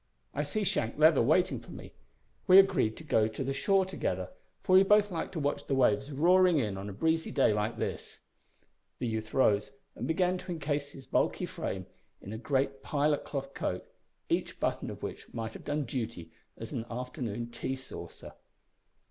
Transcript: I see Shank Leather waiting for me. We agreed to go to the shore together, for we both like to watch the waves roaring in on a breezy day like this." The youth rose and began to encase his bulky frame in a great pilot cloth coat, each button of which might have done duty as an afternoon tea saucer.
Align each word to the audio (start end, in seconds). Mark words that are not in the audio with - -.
I 0.33 0.41
see 0.41 0.63
Shank 0.63 0.97
Leather 0.97 1.21
waiting 1.21 1.59
for 1.59 1.69
me. 1.69 1.93
We 2.47 2.57
agreed 2.57 2.97
to 2.97 3.03
go 3.03 3.27
to 3.27 3.43
the 3.43 3.53
shore 3.53 3.85
together, 3.85 4.31
for 4.63 4.73
we 4.75 4.81
both 4.81 5.11
like 5.11 5.31
to 5.33 5.39
watch 5.39 5.67
the 5.67 5.75
waves 5.75 6.11
roaring 6.11 6.57
in 6.57 6.75
on 6.75 6.89
a 6.89 6.91
breezy 6.91 7.29
day 7.29 7.53
like 7.53 7.77
this." 7.77 8.17
The 8.97 9.05
youth 9.05 9.31
rose 9.31 9.73
and 9.93 10.07
began 10.07 10.39
to 10.39 10.51
encase 10.51 10.93
his 10.93 11.05
bulky 11.05 11.45
frame 11.45 11.85
in 12.19 12.33
a 12.33 12.39
great 12.39 12.81
pilot 12.81 13.23
cloth 13.25 13.53
coat, 13.53 13.85
each 14.27 14.59
button 14.59 14.89
of 14.89 15.03
which 15.03 15.31
might 15.35 15.53
have 15.53 15.65
done 15.65 15.85
duty 15.85 16.31
as 16.57 16.73
an 16.73 16.87
afternoon 16.89 17.51
tea 17.51 17.75
saucer. 17.75 18.33